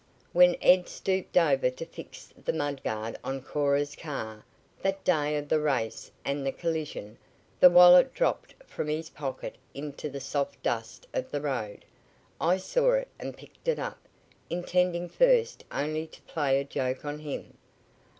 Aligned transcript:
"When 0.33 0.57
Ed 0.63 0.89
stooped 0.89 1.37
over 1.37 1.69
to 1.69 1.85
fix 1.85 2.33
the 2.43 2.53
mud 2.53 2.81
guard 2.83 3.19
on 3.23 3.39
Cora's 3.39 3.95
car, 3.95 4.43
that 4.81 5.03
day 5.03 5.37
of 5.37 5.47
the 5.47 5.59
race 5.59 6.09
and 6.25 6.43
the 6.43 6.51
collision, 6.51 7.19
the 7.59 7.69
wallet 7.69 8.11
dropped 8.11 8.55
from 8.65 8.87
his 8.87 9.11
pocket 9.11 9.59
into 9.75 10.09
the 10.09 10.19
soft 10.19 10.63
dust 10.63 11.05
of 11.13 11.29
the 11.29 11.39
road. 11.39 11.85
I 12.39 12.57
saw 12.57 12.93
it 12.93 13.09
and 13.19 13.37
picked 13.37 13.67
it 13.67 13.77
up, 13.77 13.99
intending 14.49 15.07
first 15.07 15.65
only 15.71 16.07
to 16.07 16.21
play 16.23 16.59
a 16.59 16.63
joke 16.63 17.05
on 17.05 17.19
him. 17.19 17.55